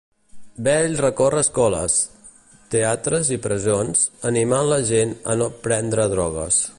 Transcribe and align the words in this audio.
Bell 0.67 0.95
recorre 1.01 1.41
escoles, 1.45 1.97
teatres 2.75 3.31
i 3.37 3.39
presons, 3.45 4.09
animant 4.33 4.73
la 4.75 4.83
gent 4.91 5.17
a 5.35 5.41
no 5.43 5.51
prendre 5.69 6.11
drogues. 6.19 6.63